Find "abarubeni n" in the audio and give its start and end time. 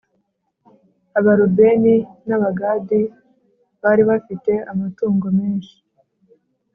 1.19-2.29